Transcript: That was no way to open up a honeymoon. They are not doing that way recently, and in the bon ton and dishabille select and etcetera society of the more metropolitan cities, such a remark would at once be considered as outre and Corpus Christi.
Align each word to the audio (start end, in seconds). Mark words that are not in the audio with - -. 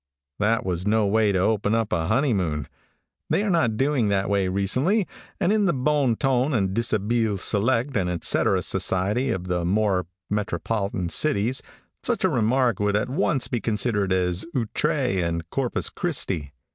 That 0.39 0.65
was 0.65 0.87
no 0.87 1.05
way 1.05 1.31
to 1.31 1.37
open 1.37 1.75
up 1.75 1.93
a 1.93 2.07
honeymoon. 2.07 2.67
They 3.29 3.43
are 3.43 3.51
not 3.51 3.77
doing 3.77 4.07
that 4.07 4.31
way 4.31 4.47
recently, 4.47 5.05
and 5.39 5.53
in 5.53 5.65
the 5.65 5.73
bon 5.75 6.15
ton 6.15 6.55
and 6.55 6.73
dishabille 6.75 7.37
select 7.37 7.95
and 7.95 8.09
etcetera 8.09 8.63
society 8.63 9.29
of 9.29 9.45
the 9.45 9.63
more 9.63 10.07
metropolitan 10.27 11.09
cities, 11.09 11.61
such 12.01 12.23
a 12.23 12.29
remark 12.29 12.79
would 12.79 12.95
at 12.95 13.09
once 13.09 13.47
be 13.47 13.61
considered 13.61 14.11
as 14.11 14.43
outre 14.57 14.89
and 15.23 15.47
Corpus 15.51 15.87
Christi. 15.91 16.51